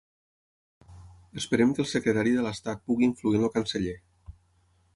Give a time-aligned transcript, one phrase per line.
[1.41, 3.95] Esperem que el secretari de l'estat pugui influir en el canceller.